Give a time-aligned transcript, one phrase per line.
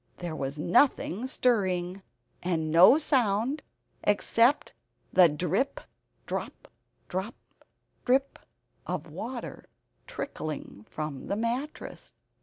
[0.17, 2.01] There was nothing stirring,
[2.41, 3.61] and no sound
[4.03, 4.73] except
[5.13, 5.79] the drip,
[6.25, 6.67] drop,
[7.07, 7.35] drop,
[8.03, 8.39] drip,
[8.87, 9.67] of water
[10.07, 12.15] trickling from the mattress.